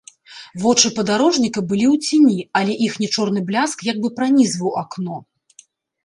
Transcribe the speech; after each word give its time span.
Вочы 0.61 0.87
падарожніка 0.99 1.59
былі 1.71 1.83
ў 1.93 2.07
цені, 2.07 2.37
але 2.59 2.73
іхні 2.85 3.07
чорны 3.17 3.43
бляск 3.49 3.83
як 3.89 3.97
бы 4.05 4.09
пранізваў 4.17 4.71
акно. 4.83 5.15